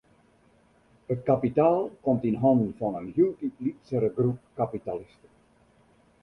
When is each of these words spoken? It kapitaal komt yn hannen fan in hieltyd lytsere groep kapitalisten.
It 1.13 1.21
kapitaal 1.29 1.81
komt 2.07 2.25
yn 2.29 2.39
hannen 2.43 2.73
fan 2.79 2.97
in 3.01 3.07
hieltyd 3.19 3.55
lytsere 3.67 4.09
groep 4.17 4.41
kapitalisten. 4.61 5.31